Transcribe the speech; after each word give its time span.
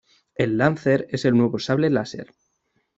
El 0.33 0.57
Lancer 0.57 1.05
es 1.11 1.25
el 1.25 1.37
nuevo 1.37 1.59
sable 1.59 1.91
láser". 1.91 2.33